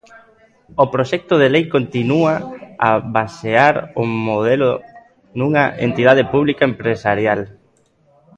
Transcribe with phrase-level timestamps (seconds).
[0.83, 2.33] O proxecto de lei continúa
[2.87, 4.69] a basear o modelo
[5.39, 7.41] nunha entidade pública empresarial.